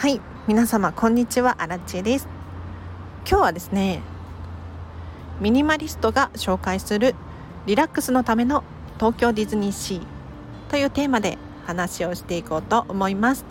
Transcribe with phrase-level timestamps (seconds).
[0.00, 2.26] はい皆様こんにちはアラチェです。
[3.28, 4.00] 今日はですね
[5.42, 7.14] ミニマリストが紹介する
[7.66, 8.64] リラックスのための
[8.94, 10.02] 東京ディズニーシー
[10.70, 11.36] というテーマで
[11.66, 13.44] 話をしていこうと思います。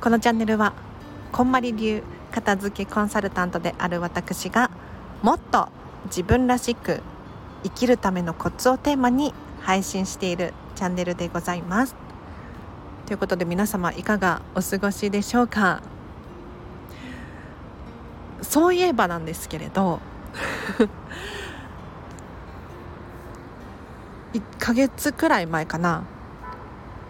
[0.00, 0.72] このチャンネルは
[1.32, 2.02] こんまり流
[2.32, 4.70] 片付けコンサルタントである私が
[5.20, 5.68] もっと
[6.06, 7.02] 自分らしく
[7.64, 12.09] 生きるためのコツをテーマに配信しているチャンネルでございます。
[13.10, 15.82] ということで皆様いかがお過ごしでしょうか？
[18.40, 19.98] そういえばなんですけれど
[24.32, 26.04] 1ヶ月くらい前かな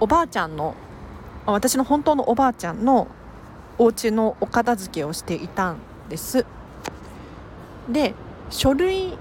[0.00, 0.74] おばあちゃんの
[1.44, 3.06] 私の本当のおばあちゃんの
[3.76, 5.76] お家のお片付けをしていたん
[6.08, 6.46] です。
[7.90, 8.14] で
[8.48, 9.18] 書類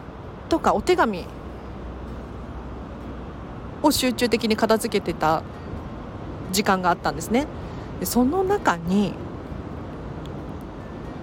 [0.47, 1.25] とかお手紙
[3.83, 5.43] を集中的に片付けてた
[6.51, 7.47] 時間があったんですね。
[7.99, 9.13] でその中に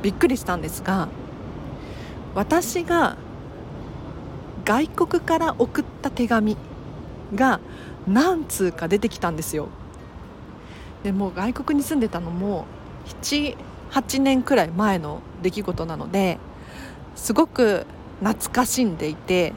[0.03, 1.09] びっくりしたんですが
[2.35, 3.17] 私が
[4.65, 6.57] 外国から送った手紙
[7.35, 7.61] が
[8.07, 9.69] 何通か出てきたんですよ。
[11.03, 12.67] でも外国に住んでたのも
[13.23, 16.39] 78年くらい前の出来事なので
[17.15, 17.87] すごく
[18.21, 19.53] 懐かしんでいて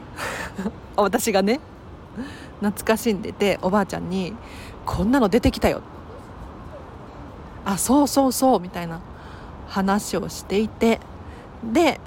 [0.96, 1.58] 私がね
[2.60, 4.34] 懐かしんでておばあちゃんに
[4.86, 5.82] 「こんなの出てきたよ」
[7.64, 9.00] あそうそうそうみたいな
[9.68, 11.00] 話をしていて。
[11.62, 12.00] で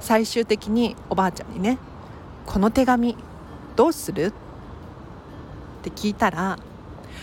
[0.00, 1.78] 最終的におばあちゃんにね
[2.46, 3.16] 「この手紙
[3.76, 4.26] どうする?」
[5.80, 6.58] って聞いたら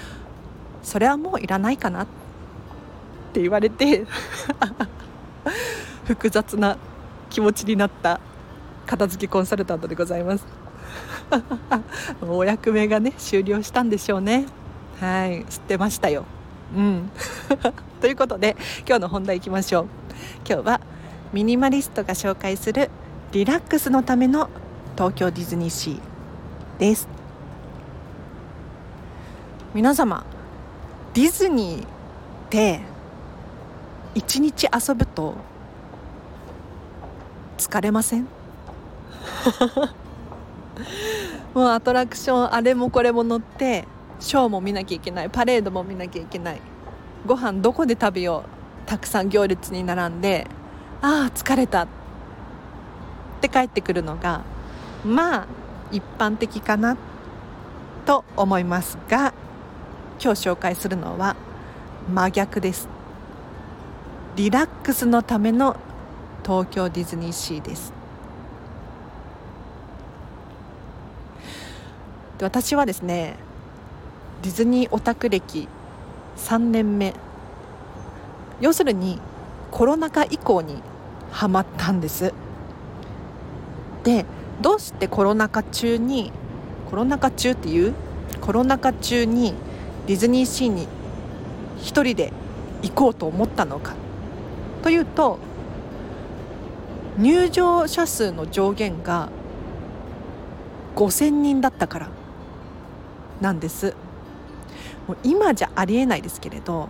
[0.83, 2.07] 「それはもういらないかな」っ
[3.33, 4.05] て言われて
[6.05, 6.77] 複雑な
[7.29, 8.19] 気持ちになった
[8.85, 10.45] 片付けコンサルタントでございます。
[12.21, 14.45] お役目がね終了したんでしょうね。
[14.99, 16.25] はい知ってましたよ。
[16.75, 17.09] うん。
[18.01, 18.55] ということで
[18.87, 19.85] 今日の本題いきましょう。
[20.49, 20.81] 今日は
[21.33, 22.89] ミニマリストが紹介する
[23.31, 24.49] リラックスのための
[24.95, 27.07] 東京ディズニーシーです。
[29.73, 30.23] 皆様
[31.13, 31.87] ディズニーっ
[32.49, 32.79] て
[34.13, 35.35] 一日遊ぶと
[37.57, 38.27] 疲れません？
[41.53, 43.85] もうアトラクションあれもこれも乗って
[44.19, 46.61] ショーも見なきゃいけないパレードも見なきゃいけない。
[47.25, 50.47] ご飯どこで食べようたくさん行列に並んで
[51.01, 51.87] ああ疲れたっ
[53.41, 54.43] て帰ってくるのが
[55.03, 55.47] まあ
[55.91, 56.97] 一般的かな
[58.05, 59.33] と思いますが
[60.21, 61.35] 今日紹介するのは
[62.13, 62.87] 真逆です。
[64.35, 65.77] リラックスのための
[66.43, 67.91] 東京ディズニーシーです。
[72.37, 73.37] で私はですね
[74.43, 75.67] ディズニーオタク歴
[76.37, 77.13] 3年目。
[78.61, 79.19] 要するに
[79.71, 80.81] コロナ禍以降に
[81.31, 82.33] ハマったんです。
[84.03, 84.25] で
[84.61, 86.31] どうしてコロナ禍中に
[86.89, 87.93] コロナ禍中っていう
[88.39, 89.53] コロナ禍中に
[90.07, 90.87] ディズニーシーに
[91.81, 92.31] 一人で
[92.83, 93.95] 行こうと思ったのか。
[94.83, 95.39] というと
[97.17, 99.29] 入場者数の上限が
[100.95, 102.09] 5000人だったから
[103.41, 103.95] なんです。
[105.07, 106.89] もう今じゃありえないですけれど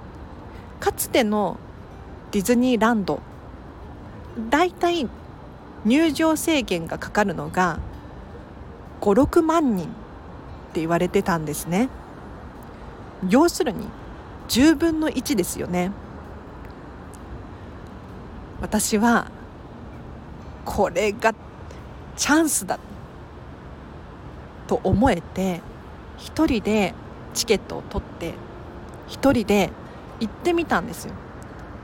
[0.80, 1.58] かつての
[2.32, 3.22] ディズニーランド
[4.50, 5.08] だいたい
[5.86, 7.80] 入場制限がかかるのが
[9.02, 9.90] 56万人っ
[10.74, 11.90] て言われてたんですね。
[13.30, 13.88] 要するに
[14.50, 15.92] 10分の1ですよね。
[18.62, 19.30] 私は
[20.66, 21.34] これが
[22.16, 22.80] チャンスだ
[24.68, 25.62] と思えて
[26.18, 26.94] 一人で
[27.36, 28.34] チケットを取って
[29.08, 29.70] 一人で
[30.20, 31.14] 行ってみたんですよ。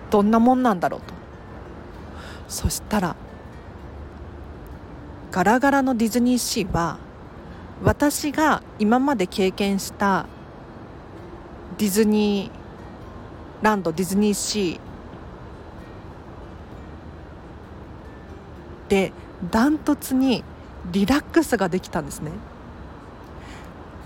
[0.09, 1.13] どんなもんなんだろうと。
[2.47, 3.15] そしたら
[5.31, 6.97] ガラガラのディズニーシーは
[7.83, 10.25] 私が今まで経験した
[11.77, 19.13] ディズニーランドディズニーシーで
[19.49, 20.43] ダントツに
[20.91, 22.31] リラックスができたんですね。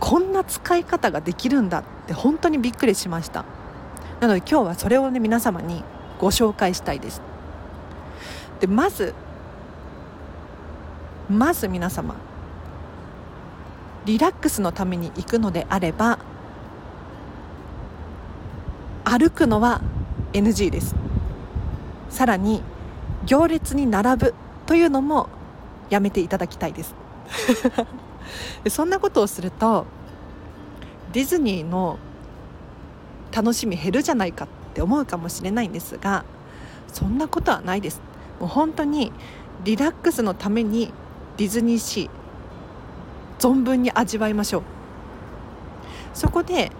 [0.05, 3.43] こんな使い方ができるんだって本当にびっくりしました。
[4.19, 5.83] なので今日はそれをね皆様に
[6.19, 7.23] ご紹介したいです。
[8.59, 9.15] でまず
[11.27, 12.13] まず皆様
[14.05, 16.19] リラックスのために行くのであれば
[19.05, 19.81] 歩くのは
[20.33, 20.93] NG です。
[22.11, 22.61] さらに
[23.25, 24.35] 行列に並ぶ
[24.67, 25.29] というのも
[25.89, 26.93] やめていただきたいです。
[28.69, 29.85] そんなことをすると
[31.13, 31.99] ディズニーの
[33.31, 36.25] 楽しみ減るじゃないかって思うかもしれないんですが
[36.87, 38.01] そんなことはないです。
[38.39, 39.11] もう本当に
[39.63, 40.93] リラックスのために
[41.37, 42.09] ディズニーシー
[43.39, 44.63] 存分に味わいましょう。
[46.13, 46.71] そこで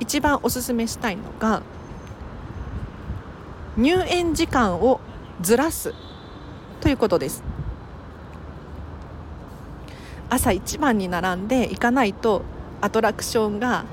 [0.00, 1.62] 一番おすすめしたいのが
[3.76, 5.00] 入園時間を
[5.40, 5.94] ずらす
[6.80, 7.42] ということです。
[10.34, 12.42] 朝一番に並んで行かないと
[12.80, 13.84] アトラクションが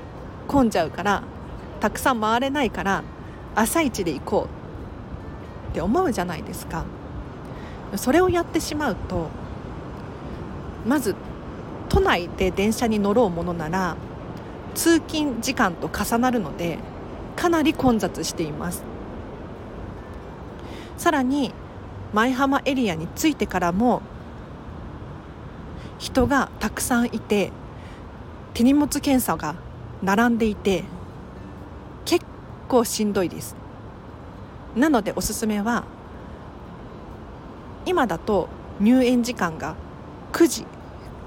[0.48, 1.22] 混んじゃうから
[1.78, 3.04] たくさん回れないから
[3.54, 4.48] 朝一で行こ
[5.68, 6.84] うって思うじゃないですか。
[7.94, 9.28] それをやってしまうと
[10.84, 11.14] まず
[11.88, 13.96] 都内で電車に乗ろうものなら
[14.74, 16.78] 通勤時間と重なるので
[17.36, 18.82] かなり混雑しています。
[20.98, 21.54] さらに
[22.12, 24.02] 舞浜エリアに着いてからも
[26.02, 27.52] 人がたくさんいて
[28.54, 29.54] 手荷物検査が
[30.02, 30.82] 並んでいて
[32.04, 32.26] 結
[32.66, 33.54] 構しんどいです。
[34.74, 35.84] なのでおすすめは
[37.86, 38.48] 今だと
[38.80, 39.76] 入園時間が
[40.32, 40.66] 9時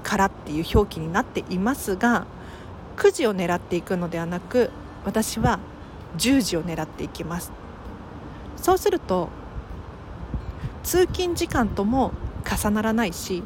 [0.02, 2.26] からっていう表記になっていますが
[2.98, 4.70] 9時を狙っていくのではなく
[5.06, 5.58] 私は
[6.18, 7.50] 10時を狙っていきます。
[8.58, 9.30] そうすると
[10.82, 12.12] 通勤時間とも
[12.44, 13.42] 重ならないし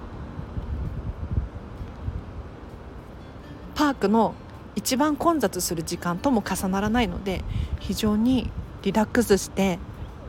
[3.90, 4.34] ークの
[4.76, 7.42] 一番混雑する時間とも重ならないので
[7.80, 8.50] 非常に
[8.82, 9.78] リラックスして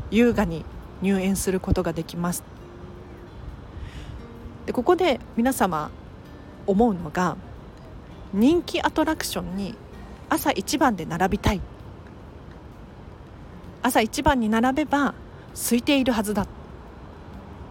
[0.09, 0.65] 優雅に
[1.01, 2.43] 入園することができます。
[4.65, 5.89] でここで皆様
[6.67, 7.37] 思うのが
[8.33, 9.75] 人気アトラクションに
[10.29, 11.61] 朝一番で並びたい。
[13.83, 15.15] 朝一番に並べば
[15.53, 16.47] 空いているはずだ。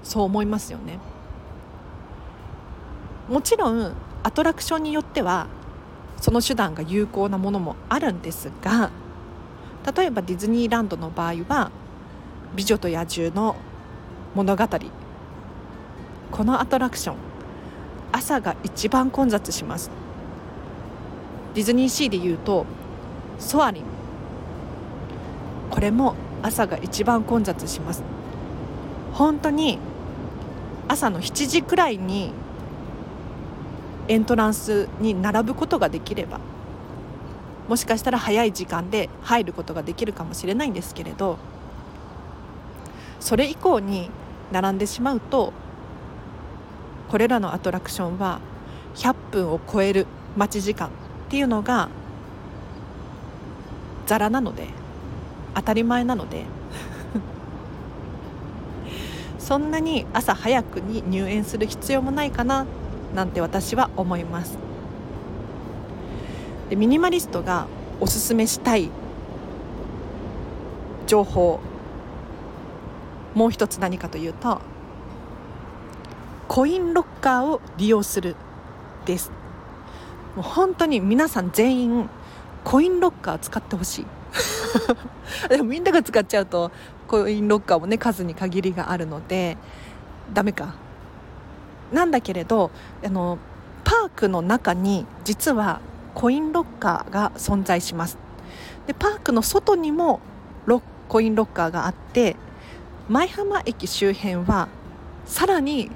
[0.02, 0.98] そう思いますよね。
[3.28, 3.92] もちろん
[4.22, 5.46] アトラクションによっては
[6.20, 8.90] その手段が有効なものもあるんですが
[9.96, 11.70] 例えばディズニーランドの場合は
[12.54, 13.56] 「美女と野獣」の
[14.34, 14.68] 物語。
[16.30, 17.16] このアトラクション
[18.12, 19.90] 朝が一番混雑します。
[21.54, 22.66] ディズニーシーでいうと
[23.38, 23.84] ソアリン。
[25.70, 28.02] これも朝が一番混雑します。
[29.12, 29.78] 本当に
[30.86, 32.32] 朝の7時くらいに
[34.10, 36.40] エントランスに並ぶことができれば
[37.68, 41.38] もしかしたら早い時間で入ることができるかもしれないんですけれど
[43.20, 44.10] それ以降に
[44.50, 45.52] 並んでしまうと
[47.08, 48.40] これらのアトラクションは
[48.96, 50.90] 100分を超える待ち時間っ
[51.28, 51.88] ていうのが
[54.06, 54.66] ざらなので
[55.54, 56.46] 当たり前なので
[59.38, 62.66] そんなに朝早くに入園する必要もないかなっ
[63.14, 64.58] なんて私は思います。
[66.68, 67.66] でミニマリストが
[68.00, 68.90] おすすめしたい
[71.06, 71.60] 情報。
[73.34, 74.60] もう一つ何かというと
[76.48, 78.34] コインロッカーを利用する
[79.06, 79.30] です。
[80.34, 82.10] もう本当に皆さん全員
[82.64, 84.06] コインロッカー使ってほしい。
[85.48, 86.70] でもみんなが使っちゃうと
[87.06, 89.56] コインロッカーもね数に限りがあるので
[90.32, 90.74] ダメか。
[91.92, 92.70] なんだけれど
[93.04, 93.38] あの
[93.84, 95.80] パークの中に実は
[96.14, 98.18] コインロッカーが存在します。
[98.86, 100.20] でパークの外にも
[100.66, 102.36] ロコインロッカーがあって
[103.08, 104.68] 舞浜駅周辺は
[105.26, 105.90] さらに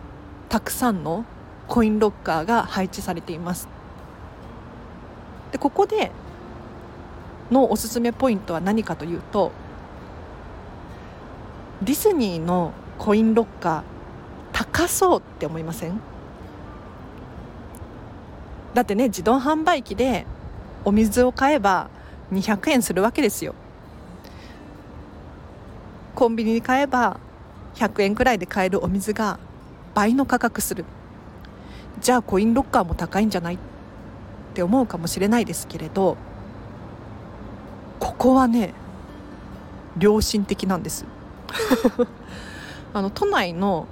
[0.48, 1.24] たくさんの
[1.68, 3.68] コインロッカーが配置されています。
[5.52, 6.10] でここで
[7.50, 9.52] のおすすめポイントは何かというと
[11.82, 13.93] ディズニーのコインロッカー
[14.54, 16.00] 高そうって思いません？
[18.72, 20.24] だってね自動販売機で
[20.84, 21.90] お水を買えば
[22.32, 23.54] 200円するわけですよ。
[26.14, 27.18] コンビニに買えば
[27.74, 29.38] 100円くらいで買えるお水が
[29.94, 30.84] 倍の価格する。
[32.00, 33.54] じゃあコインロッカーも高いんじゃない？
[33.56, 33.58] っ
[34.54, 36.16] て思うかもしれないですけれど
[37.98, 38.72] ここはね
[39.98, 41.04] 良心的なんです。
[42.94, 43.88] あの都内の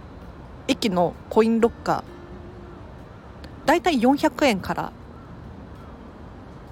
[0.68, 3.66] 駅のコインロッカー。
[3.66, 4.92] だいたい400円から、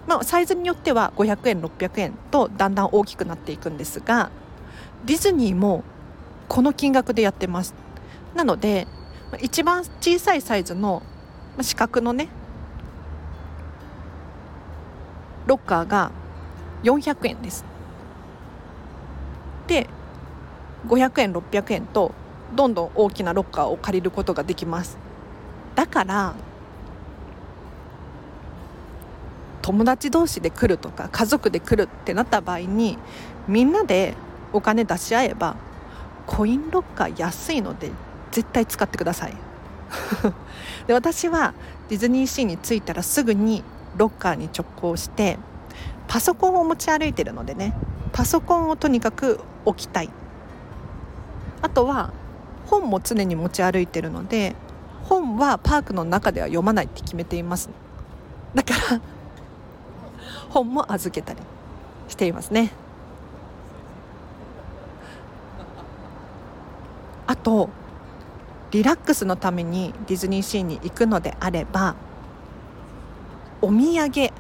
[0.06, 4.30] まあ、サイズによっては500円600円とだんだん大きくなっていくんですが
[5.04, 5.84] ディズニーも
[6.48, 7.74] この金額でやってます。
[8.34, 8.88] なので
[9.40, 11.02] 一番小さいサイズの
[11.60, 12.28] 四角のね
[15.46, 16.10] ロッカーが
[16.82, 17.64] 400円です。
[19.68, 19.86] で
[20.88, 22.12] 500円600円と
[22.54, 24.98] どんどん大きなロッカーを借りることができます。
[25.74, 26.34] だから
[29.62, 32.98] 友達同士で来るとか家族で来るってなった場合に
[33.46, 34.14] みんなで
[34.52, 35.56] お金出し合えば
[36.26, 37.90] コインロッカー安いので
[38.30, 39.34] 絶対使ってください。
[40.86, 41.54] で私は
[41.88, 43.64] ディズニーシーに着いたらすぐに
[43.96, 45.38] ロッカーに直行して
[46.06, 47.74] パソコンを持ち歩いてるのでね
[48.12, 50.10] パソコンをとにかく置きたい。
[51.62, 52.12] あとは
[52.70, 54.54] 本も常に持ち歩いてるので
[55.02, 57.68] 本はパークの中では読まないって決めています。
[58.54, 59.00] だから
[60.50, 61.40] 本も預けたり
[62.08, 62.70] していますね。
[67.26, 67.70] あと
[68.70, 71.96] リラックスのためにディズニーシーに行くのであれば
[73.60, 74.30] お土産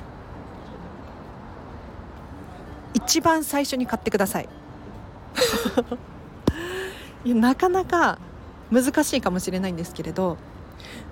[2.94, 4.48] 一番最初に買ってください。
[7.24, 8.18] なかなか
[8.70, 10.38] 難しいかもしれないんですけれど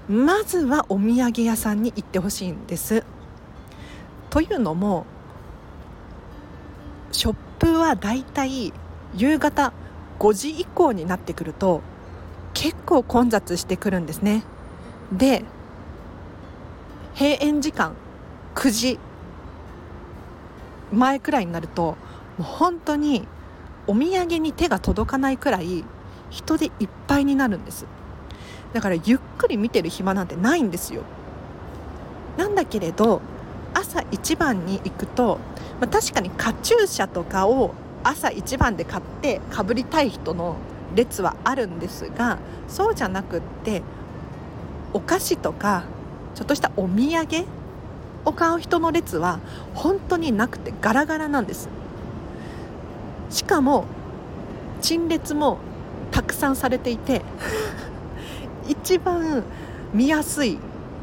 [0.09, 3.05] まずはお土産屋さんに行ってほしいんです。
[4.31, 5.05] というのも
[7.13, 8.73] ショップはだいたい
[9.15, 9.73] 夕方
[10.19, 11.83] 5時以降になってくると
[12.55, 14.45] 結構混雑してくるんですね。
[15.13, 15.45] で
[17.15, 17.95] 閉園時間
[18.55, 18.99] 9時
[20.93, 21.97] 前くらいになるとも
[22.41, 23.27] う本当に
[23.87, 25.85] お土産に手が届かないくらい
[26.31, 27.87] 人でいっぱいになるんです。
[28.73, 31.03] だからゆっくり見てる暇なんてないんですよ。
[32.37, 33.21] なんだけれど
[33.75, 35.39] 朝一番に行くと、
[35.81, 40.57] まあ、確かにカチューシャとかを朝一番で買ってかぶりたい人の
[40.95, 43.83] 列はあるんですがそうじゃなくって
[44.93, 45.85] お菓子とか
[46.35, 47.47] ちょっとしたお土産
[48.25, 49.41] を買う人の列は
[49.75, 51.69] 本当になくてガラガラなんです。
[53.31, 53.85] しかも
[54.81, 55.59] 陳列も
[56.19, 57.23] たくさんされていて
[58.67, 59.45] 一番
[59.95, 60.59] 見やすい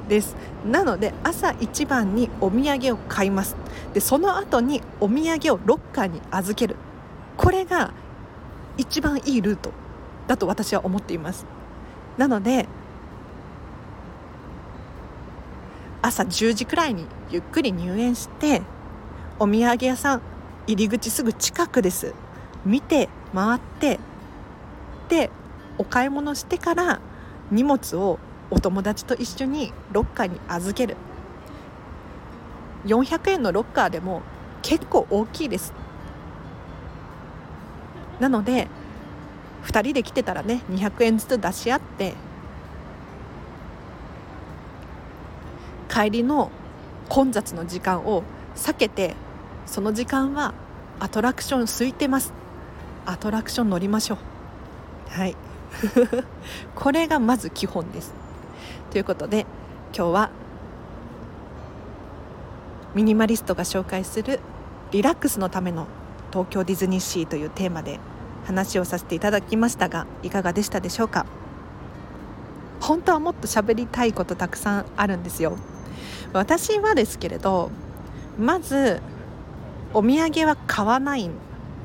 [0.10, 0.36] です。
[0.70, 3.56] なので朝一番にお土産を買います。
[3.94, 6.76] でその後にお土産をロッカーに預ける。
[7.38, 7.94] これが
[8.78, 9.72] 一番いいルート
[10.28, 11.46] だと私は思っています。
[12.18, 12.68] なので
[16.02, 18.64] 朝10時くらいにゆっくり入園して
[19.40, 20.22] お土産屋さん
[20.68, 22.14] 入り口すぐ近くです。
[22.66, 23.98] 見て回って
[25.08, 25.30] で
[25.78, 27.00] お買い物してから
[27.52, 28.20] 荷物を
[28.52, 30.96] お友達と一緒にロッカーに預ける。
[32.86, 34.22] 400円のロッカーでも
[34.62, 35.74] 結構大きいです。
[38.20, 38.68] なので
[39.66, 42.14] 2人で来てたらね200円ずつ出し合って
[45.90, 46.52] 帰りの
[47.10, 48.24] 混雑の時間を
[48.56, 49.16] 避けて
[49.66, 50.54] その時間は
[51.00, 52.34] アトラクション空いてます。
[53.06, 54.35] アトラクション乗りましょう。
[55.10, 55.36] はい。
[56.76, 58.14] これがまず基本です。
[58.92, 59.46] ということで
[59.96, 60.30] 今日は
[62.94, 64.40] ミニマリストが紹介する
[64.92, 65.88] リラックスのための
[66.32, 68.00] 東京ディズニーシーというテーマで
[68.46, 71.26] 話をさせていただきましたがいかがでしたでしょうか？
[72.80, 75.58] 本当はもっと喋りたいことたくさんあるんですよ。
[76.34, 77.72] 私はですけれど
[78.38, 79.02] まず
[79.94, 81.32] お土産は買わないん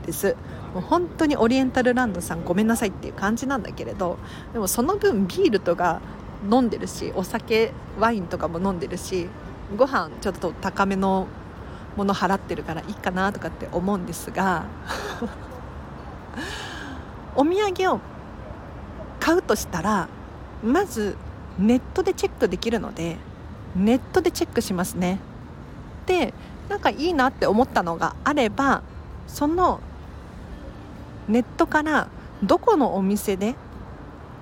[0.04, 0.36] です。
[0.74, 4.18] もう本当にオリエンタルランドさんごめんなさいっていう感じなんだけれど
[4.52, 6.00] でもその分ビールとか
[6.50, 9.28] 飲んでるしお酒ワインとかも飲んでるし
[9.76, 11.26] ご飯ちょっと高めの
[11.96, 14.64] もの払ってるからいいかなとかって思うんですが
[17.34, 18.00] お土産を
[19.18, 20.08] 買うとしたら
[20.62, 21.16] まず
[21.58, 23.16] ネットでチェックできるので
[23.76, 25.20] ネットでチェックしますね。
[26.06, 26.34] で
[26.68, 28.82] なんかいいなって思ったのがあれば
[29.26, 29.80] その
[31.30, 32.08] ネットから
[32.42, 33.54] どこのお店で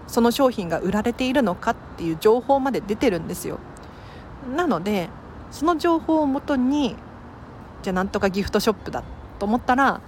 [0.07, 3.59] その商品が売られているのかっていう情報まで出てるんですよ。
[4.57, 5.11] なので
[5.51, 6.97] その情報をもとに
[7.83, 9.03] じゃあなんとかギフトショップだ
[9.39, 10.01] と思ったら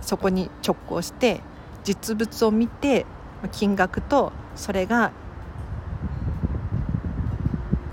[0.00, 1.40] そこに直行して
[1.84, 3.04] 実物を見て
[3.52, 5.12] 金額とそれが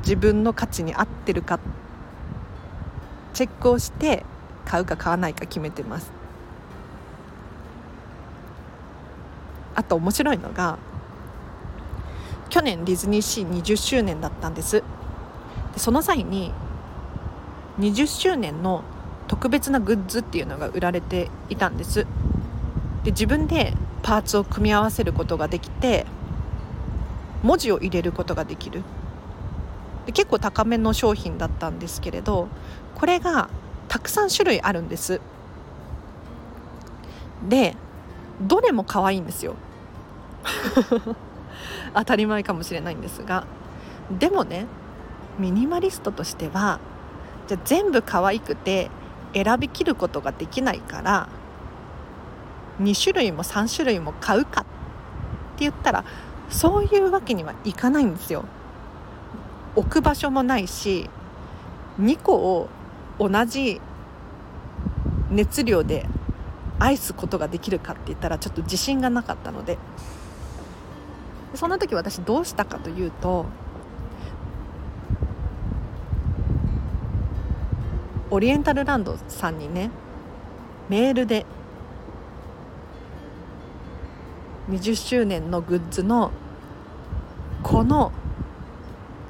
[0.02, 1.60] 自分の価値に合ってるか
[3.34, 4.24] チェックをして
[4.66, 6.25] 買うか買わないか決めてます。
[9.75, 10.77] あと面白いのが
[12.50, 14.82] 去年ディズニーシー20周年だったんです。
[15.74, 16.53] でその際に
[17.79, 18.84] 20周年の
[19.27, 22.05] 特別なグッズっていうのが売られていたんです。
[23.03, 26.05] で自分でパーツを組み合わせることができて
[27.44, 28.84] 文字を入れることができる。
[30.05, 32.48] で結構高めの商品だったんですけれど
[32.94, 33.50] これが
[33.88, 35.20] たくさん種類あるんです。
[37.50, 37.75] で
[38.41, 39.55] どれも可愛いんですよ。
[41.94, 43.46] 当たり前かもしれないんですが
[44.12, 44.68] でもね
[45.40, 46.80] ミニマリストとしては
[47.48, 48.90] じゃ全部可愛くて
[49.34, 51.28] 選びきることができないから
[52.82, 54.70] 2種類も3種類も買うかって
[55.60, 56.04] 言ったら
[56.50, 58.46] そういうわけにはいかないんですよ。
[59.75, 61.10] 置く場所もないし
[62.00, 62.70] 2個を
[63.20, 63.82] 同じ
[65.30, 66.06] 熱量で
[66.80, 69.78] 愛すことができるかって言ったらちょっと自信がなかったので
[71.54, 73.46] そんな時私どうしたかというと
[78.30, 79.92] オリエンタルランドさんにね
[80.90, 81.46] メールで
[84.70, 86.32] 20周年のグッズの
[87.64, 88.12] この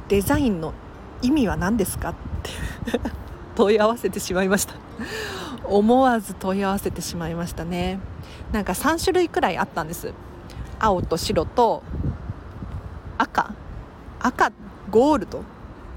[0.07, 0.74] デザインの
[1.22, 3.00] 意味は何ですかって
[3.55, 4.75] 問い合わせてしまいました。
[5.63, 8.00] 思わず問い合わせてしまいましたね。
[8.51, 10.13] なんか3種類くらいあったんです。
[10.86, 11.84] 青と白と
[13.18, 13.54] 赤。
[14.20, 14.51] 赤
[14.89, 15.44] ゴールド。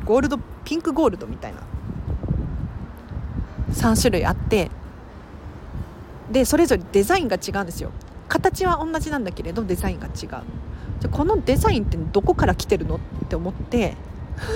[0.05, 1.61] ゴールドピンクゴールドみたいな。
[3.73, 4.71] 3種類あって。
[6.31, 7.91] でそれぞれデザインが違うんですよ。
[8.29, 10.13] 形は同じなんだけれどデザインが違う。
[11.01, 13.97] じゃこのデザインってどこから来てるのって思って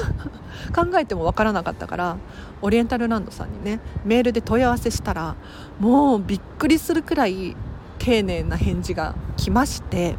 [0.75, 2.17] 考えても分からなかったから
[2.63, 5.37] オリエンタルランドさんにねメールで問い合わせしたら
[5.79, 7.57] もうびっくりするくらい
[8.03, 10.17] 丁寧な返事が来まして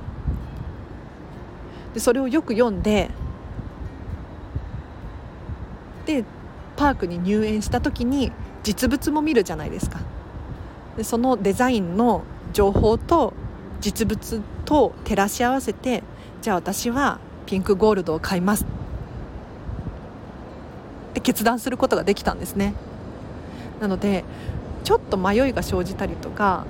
[1.94, 3.10] でそれをよく読んで
[6.06, 6.24] で
[6.78, 8.32] パークに入園した時に
[8.64, 10.00] 実物も見るじゃないですか。
[10.96, 12.24] でそのデザインの
[12.54, 13.34] 情報と
[13.82, 16.04] 実物と照らし合わせて
[16.42, 18.64] じゃあ私はピンクゴールドを買います。
[18.64, 18.68] っ
[21.16, 22.74] て決断することができたんですね。
[23.82, 24.24] なので
[24.86, 26.66] ちょっと迷いが生じたりとか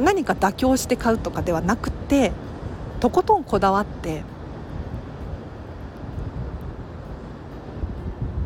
[0.00, 2.32] 何か妥協して買うとかではなくて
[3.00, 4.22] とことんこだわって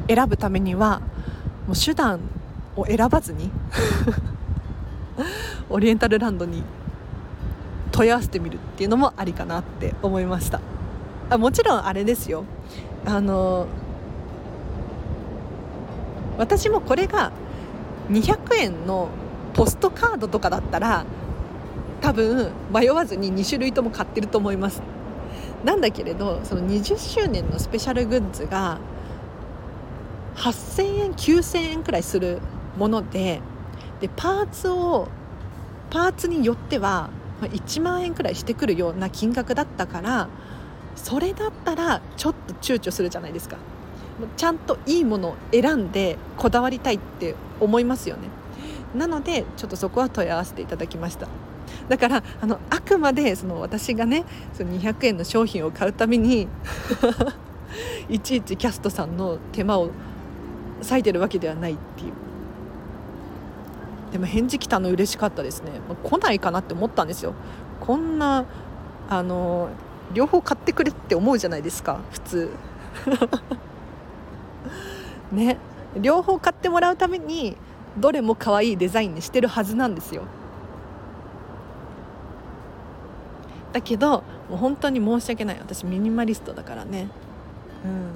[0.08, 1.00] 選ぶためには
[1.66, 2.20] もう手段
[2.76, 3.50] を選ばずに
[5.70, 6.62] オリエンタルランドに
[7.90, 10.60] 問い合わせてみるっていうのもありかなって思いました。
[11.30, 12.44] あもちろんあれですよ。
[13.06, 13.66] あの
[16.38, 17.30] 私もこれが
[18.10, 19.08] 200円の
[19.54, 21.04] ポストカードとかだったら
[22.04, 24.82] 多分迷わずに2種類とも買ってると思います。
[25.64, 28.78] なんだけれどその20周年のスペシャルグッズが
[30.36, 32.40] 8000円9000円くらいする
[32.76, 33.40] もので
[34.02, 35.08] でパーツを
[35.88, 37.08] パーツによっては
[37.40, 40.28] 1万円くらいしてくるような金額だったから
[40.96, 43.56] それだったらちょっと躊躇するじゃないですか。
[44.36, 48.28] ちゃんといいものを選んでこだわりたいって思いますよね。
[48.94, 51.28] なのでちょっとそこは問い合わせていただきました。
[51.88, 56.48] だからあのあくまでその私がねその200円の商品を買うために
[58.08, 59.90] いちいちキャストさんの手間を
[60.82, 62.12] 割いてるわけではないっていう。
[64.12, 65.72] でも返事来たの嬉しかったですね。
[66.04, 67.34] 来ないかなって思ったんですよ。
[67.80, 68.44] こんな
[69.10, 69.70] あの
[70.12, 72.50] 両方買ってくれって思うじゃないですか普通。
[75.32, 75.58] ね。
[76.00, 77.56] 両方買ってもらうために
[77.98, 80.22] どれも可愛いデザインにしてるはずなんですよ。
[83.74, 85.58] だけどもう本当に申し訳ない。
[85.58, 87.08] 私ミニマリストだからね。
[87.84, 88.12] うん。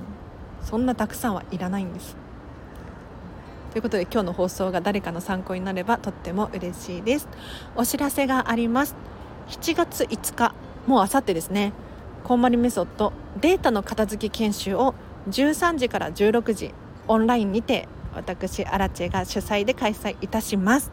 [0.65, 2.17] そんなたくさんはいらないんです。
[3.73, 7.29] ということで今日の放送が誰かの参考になればとっても嬉しいです。
[7.75, 8.95] お知らせがあります。
[9.49, 10.55] 7月5日
[10.87, 11.73] もうあさってですね。
[12.23, 14.95] こんまりメソッドデータの片付け研修を
[15.29, 16.73] 13時から16時
[17.09, 20.93] オンラインにて私アラチェが主催で開催いたします。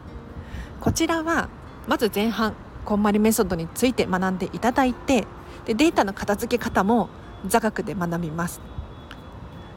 [0.80, 1.50] こちらは
[1.86, 5.26] まず前半こんまりメソッドについて学んでいただいて
[5.66, 7.08] でデータの片付け方も
[7.44, 8.60] 座学で学びます。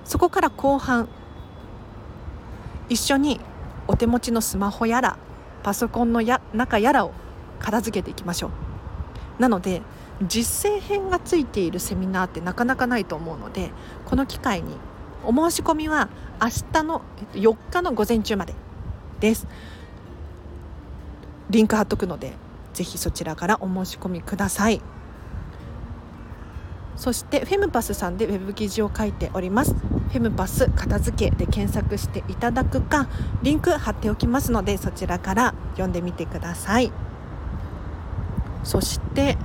[0.05, 1.09] そこから後半
[2.87, 3.39] 一緒に
[3.87, 5.17] お手持ちのスマホやら
[5.63, 7.11] パソコンのや中やらを
[7.59, 9.41] 片付けていきましょう。
[9.41, 9.81] なので
[10.27, 13.71] 実践編がついているセミナーってなかなかないと思うので
[14.05, 14.75] この機会に
[15.23, 16.09] お申し込みは
[16.41, 17.01] 明日の
[17.33, 18.53] 4日の午前中まで
[19.19, 19.47] です。
[21.49, 22.33] リンク貼っとくので
[22.79, 24.79] ぜひそちらからお申し込みください。
[26.95, 29.73] そしてフェムパスさんでウェブ記事を書いております。
[29.73, 33.09] フェムパス片付けで検索していただくか
[33.43, 36.93] リンク貼っておきますのでそちらから読んでみてください。
[38.63, 39.37] そして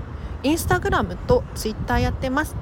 [0.44, 2.54] インスタグラムとツイッターやってます。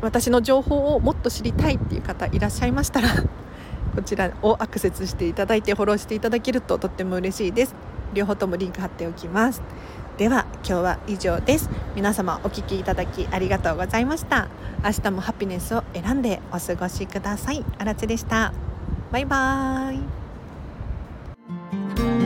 [0.00, 3.08] 私の情報をもっと知りたいっていう方いらっしゃいましたら
[3.96, 7.74] こちらをアクセスしていただいてフォローしていただけるととっても嬉しいです。
[8.14, 9.60] 両方ともリンク貼っておきます。
[10.16, 11.68] では今日は以上です。
[11.96, 14.48] 皆様お聴きいただきありがとうございました。
[14.84, 17.64] 明日もハピネスを選んでお過ごしください。
[17.78, 18.52] あらでした。
[19.10, 19.94] バイバー
[22.20, 22.23] イ。